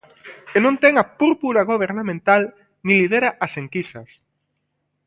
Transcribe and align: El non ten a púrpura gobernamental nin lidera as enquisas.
El 0.55 0.61
non 0.65 0.75
ten 0.83 0.93
a 0.97 1.03
púrpura 1.19 1.67
gobernamental 1.71 2.41
nin 2.85 2.95
lidera 2.99 3.29
as 3.45 3.53
enquisas. 3.61 4.09